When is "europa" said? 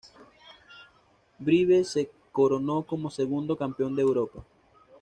4.01-4.43